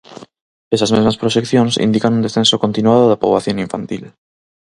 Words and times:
Esas 0.75 0.93
mesmas 0.95 1.19
proxeccións 1.21 1.73
indican 1.87 2.15
un 2.17 2.25
descenso 2.25 2.55
continuado 2.63 3.03
da 3.07 3.21
poboación 3.23 3.57
infantil. 3.65 4.03